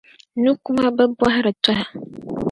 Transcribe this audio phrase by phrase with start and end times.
[0.43, 1.85] Nukuma bi bɔhiri tɔha.